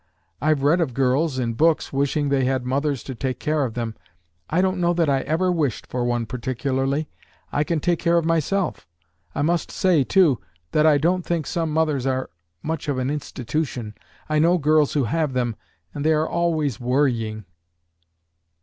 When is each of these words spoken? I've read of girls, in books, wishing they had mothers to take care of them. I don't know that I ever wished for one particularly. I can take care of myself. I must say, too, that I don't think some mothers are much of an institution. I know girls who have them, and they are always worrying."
I've 0.41 0.63
read 0.63 0.81
of 0.81 0.95
girls, 0.95 1.37
in 1.37 1.53
books, 1.53 1.93
wishing 1.93 2.29
they 2.29 2.45
had 2.45 2.65
mothers 2.65 3.03
to 3.03 3.13
take 3.13 3.39
care 3.39 3.63
of 3.63 3.75
them. 3.75 3.95
I 4.49 4.59
don't 4.59 4.81
know 4.81 4.93
that 4.95 5.09
I 5.11 5.19
ever 5.19 5.51
wished 5.51 5.85
for 5.85 6.03
one 6.03 6.25
particularly. 6.25 7.07
I 7.51 7.63
can 7.63 7.79
take 7.79 7.99
care 7.99 8.17
of 8.17 8.25
myself. 8.25 8.87
I 9.35 9.43
must 9.43 9.69
say, 9.69 10.03
too, 10.03 10.41
that 10.71 10.87
I 10.87 10.97
don't 10.97 11.23
think 11.23 11.45
some 11.45 11.69
mothers 11.71 12.07
are 12.07 12.31
much 12.63 12.87
of 12.89 12.97
an 12.97 13.11
institution. 13.11 13.93
I 14.27 14.39
know 14.39 14.57
girls 14.57 14.93
who 14.93 15.03
have 15.03 15.33
them, 15.33 15.55
and 15.93 16.03
they 16.03 16.13
are 16.13 16.27
always 16.27 16.79
worrying." 16.79 17.45